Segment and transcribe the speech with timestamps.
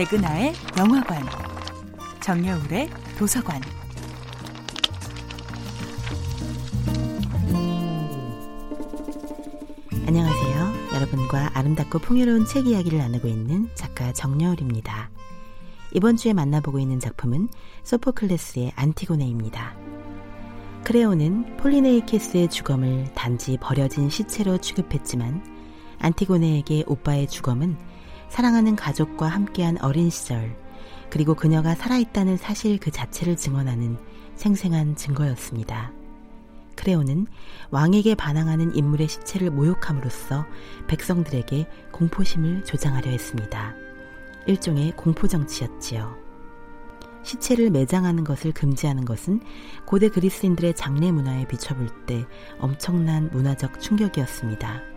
[0.00, 1.22] 백은하의 영화관,
[2.20, 3.60] 정여울의 도서관.
[10.06, 10.94] 안녕하세요.
[10.94, 15.10] 여러분과 아름답고 풍요로운 책 이야기를 나누고 있는 작가 정여울입니다.
[15.92, 17.50] 이번 주에 만나보고 있는 작품은
[17.82, 19.76] 소포클레스의 안티고네입니다.
[20.84, 25.44] 크레오는 폴리네이케스의 주검을 단지 버려진 시체로 취급했지만
[25.98, 27.89] 안티고네에게 오빠의 주검은
[28.30, 30.56] 사랑하는 가족과 함께한 어린 시절,
[31.10, 33.98] 그리고 그녀가 살아있다는 사실 그 자체를 증언하는
[34.36, 35.92] 생생한 증거였습니다.
[36.76, 37.26] 크레오는
[37.70, 40.46] 왕에게 반항하는 인물의 시체를 모욕함으로써
[40.86, 43.74] 백성들에게 공포심을 조장하려 했습니다.
[44.46, 46.16] 일종의 공포정치였지요.
[47.22, 49.40] 시체를 매장하는 것을 금지하는 것은
[49.84, 52.24] 고대 그리스인들의 장례 문화에 비춰볼 때
[52.58, 54.89] 엄청난 문화적 충격이었습니다.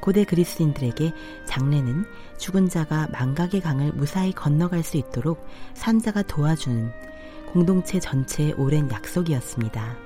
[0.00, 1.12] 고대 그리스인들에게
[1.46, 2.04] 장례는
[2.38, 6.90] 죽은 자가 망각의 강을 무사히 건너갈 수 있도록 산자가 도와주는
[7.52, 9.96] 공동체 전체의 오랜 약속이었습니다.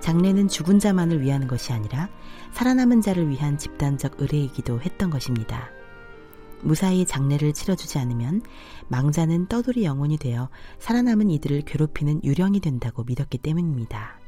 [0.00, 2.08] 장례는 죽은 자만을 위한 것이 아니라
[2.52, 5.70] 살아남은 자를 위한 집단적 의례이기도 했던 것입니다.
[6.62, 8.42] 무사히 장례를 치러주지 않으면
[8.88, 14.25] 망자는 떠돌이 영혼이 되어 살아남은 이들을 괴롭히는 유령이 된다고 믿었기 때문입니다.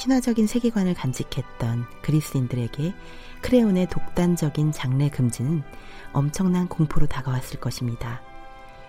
[0.00, 2.94] 신화적인 세계관을 간직했던 그리스인들에게
[3.42, 5.62] 크레온의 독단적인 장례 금지는
[6.14, 8.22] 엄청난 공포로 다가왔을 것입니다.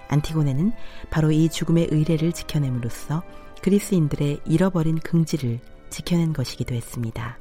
[0.07, 0.71] 안티고네는
[1.09, 3.23] 바로 이 죽음의 의례를 지켜냄으로써
[3.61, 7.37] 그리스인들의 잃어버린 긍지를 지켜낸 것이기도 했습니다.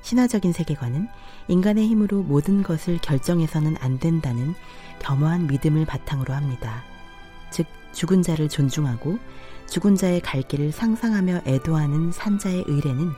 [0.00, 1.06] 신화적인 세계관은
[1.48, 4.54] 인간의 힘으로 모든 것을 결정해서는 안 된다는
[5.00, 6.82] 겸허한 믿음을 바탕으로 합니다.
[7.92, 9.18] 즉, 죽은 자를 존중하고
[9.68, 13.10] 죽은 자의 갈 길을 상상하며 애도하는 산자의 의례는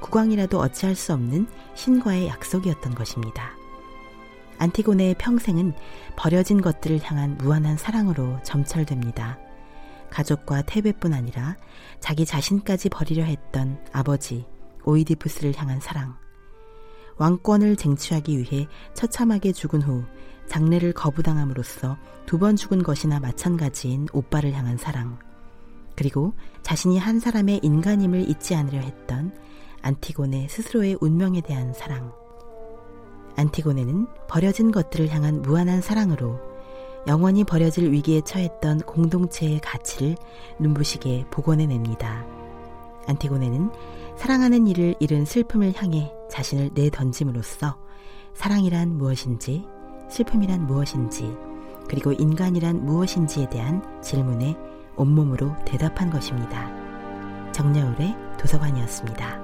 [0.00, 3.52] 국왕이라도 어찌할 수 없는 신과의 약속이었던 것입니다.
[4.58, 5.74] 안티고네의 평생은
[6.16, 9.38] 버려진 것들을 향한 무한한 사랑으로 점철됩니다.
[10.10, 11.56] 가족과 태배뿐 아니라
[12.00, 14.46] 자기 자신까지 버리려 했던 아버지
[14.84, 16.16] 오이디푸스를 향한 사랑.
[17.16, 20.04] 왕권을 쟁취하기 위해 처참하게 죽은 후
[20.50, 21.96] 장례를 거부당함으로써
[22.26, 25.18] 두 번 죽은 것이나 마찬가지인 오빠를 향한 사랑.
[25.94, 29.32] 그리고 자신이 한 사람의 인간임을 잊지 않으려 했던
[29.82, 32.12] 안티고네 스스로의 운명에 대한 사랑.
[33.36, 36.40] 안티고네는 버려진 것들을 향한 무한한 사랑으로
[37.06, 40.16] 영원히 버려질 위기에 처했던 공동체의 가치를
[40.58, 42.26] 눈부시게 복원해냅니다.
[43.06, 43.70] 안티고네는
[44.16, 47.78] 사랑하는 이를 잃은 슬픔을 향해 자신을 내던짐으로써
[48.34, 49.64] 사랑이란 무엇인지,
[50.10, 51.36] 슬픔이란 무엇인지,
[51.88, 54.56] 그리고 인간이란 무엇인지에 대한 질문에
[54.96, 56.70] 온몸으로 대답한 것입니다.
[57.52, 59.39] 정여울의 도서관이었습니다.